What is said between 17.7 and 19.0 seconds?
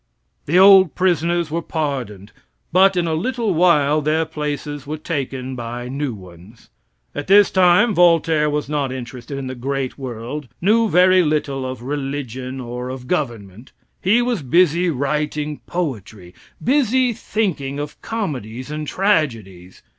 of comedies and